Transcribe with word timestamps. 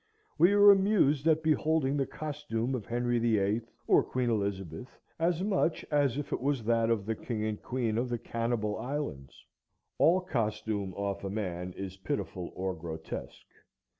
We 0.39 0.53
are 0.53 0.71
amused 0.71 1.27
at 1.27 1.43
beholding 1.43 1.95
the 1.95 2.07
costume 2.07 2.73
of 2.73 2.87
Henry 2.87 3.19
VIII., 3.19 3.61
or 3.85 4.01
Queen 4.01 4.31
Elizabeth, 4.31 4.99
as 5.19 5.43
much 5.43 5.85
as 5.91 6.17
if 6.17 6.33
it 6.33 6.41
was 6.41 6.63
that 6.63 6.89
of 6.89 7.05
the 7.05 7.13
King 7.15 7.43
and 7.45 7.61
Queen 7.61 7.99
of 7.99 8.09
the 8.09 8.17
Cannibal 8.17 8.79
Islands. 8.79 9.45
All 9.99 10.19
costume 10.19 10.95
off 10.95 11.23
a 11.23 11.29
man 11.29 11.71
is 11.73 11.97
pitiful 11.97 12.51
or 12.55 12.73
grotesque. 12.73 13.45